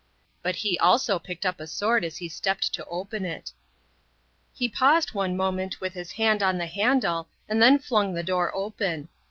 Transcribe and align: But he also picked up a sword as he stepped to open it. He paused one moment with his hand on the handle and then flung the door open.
But 0.41 0.55
he 0.55 0.79
also 0.79 1.19
picked 1.19 1.45
up 1.45 1.59
a 1.59 1.67
sword 1.67 2.03
as 2.03 2.17
he 2.17 2.27
stepped 2.27 2.73
to 2.73 2.83
open 2.85 3.23
it. 3.23 3.51
He 4.51 4.67
paused 4.67 5.13
one 5.13 5.37
moment 5.37 5.79
with 5.79 5.93
his 5.93 6.13
hand 6.13 6.41
on 6.41 6.57
the 6.57 6.65
handle 6.65 7.29
and 7.47 7.61
then 7.61 7.77
flung 7.77 8.15
the 8.15 8.23
door 8.23 8.51
open. 8.55 9.09